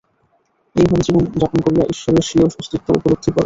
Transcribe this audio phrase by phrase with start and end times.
[0.75, 3.39] এইভাবে জীবন যাপন করিয়া ঈশ্বরে স্বীয় অস্তিত্ব উপলব্ধি কর।